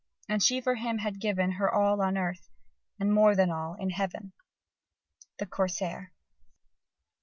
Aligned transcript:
and 0.27 0.41
she 0.41 0.59
for 0.59 0.73
him 0.73 0.97
had 0.97 1.19
given 1.19 1.51
Her 1.51 1.71
all 1.71 2.01
on 2.01 2.17
earth, 2.17 2.49
and 2.99 3.13
more 3.13 3.35
than 3.35 3.51
all 3.51 3.75
in 3.75 3.91
heaven! 3.91 4.33
(_The 5.39 5.47
Corsair. 5.47 6.11